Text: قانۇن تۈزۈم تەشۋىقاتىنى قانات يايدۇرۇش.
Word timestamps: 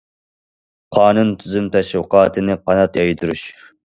قانۇن 0.97 1.33
تۈزۈم 1.43 1.67
تەشۋىقاتىنى 1.75 2.57
قانات 2.71 2.99
يايدۇرۇش. 3.01 3.45